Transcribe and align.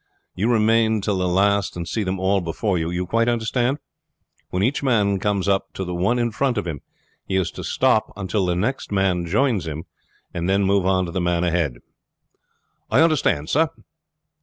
You 0.33 0.51
remain 0.51 0.99
till 1.01 1.19
the 1.19 1.27
last 1.27 1.75
and 1.77 1.87
see 1.87 2.03
them 2.03 2.19
all 2.19 2.41
before 2.41 2.75
you. 2.75 2.89
You 2.89 3.05
quite 3.05 3.29
understand? 3.29 3.77
When 4.49 4.63
each 4.63 4.81
man 4.81 5.19
comes 5.19 5.47
up 5.47 5.73
to 5.73 5.85
the 5.85 5.93
one 5.93 6.17
in 6.17 6.31
front 6.31 6.57
of 6.57 6.65
him 6.65 6.81
he 7.23 7.35
is 7.35 7.51
to 7.51 7.63
stop 7.63 8.11
until 8.17 8.47
the 8.47 8.55
next 8.55 8.91
man 8.91 9.27
joins 9.27 9.67
him, 9.67 9.83
and 10.33 10.49
then 10.49 10.63
move 10.63 10.87
on 10.87 11.05
to 11.05 11.11
the 11.11 11.21
man 11.21 11.43
ahead." 11.43 11.77
"I 12.89 13.01
understand, 13.01 13.49
sir." 13.51 13.69